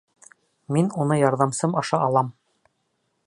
[0.77, 2.35] Мин уны ярҙамсым аша алам.